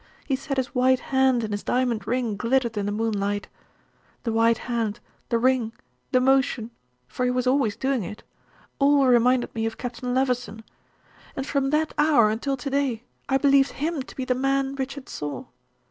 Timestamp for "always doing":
7.45-8.01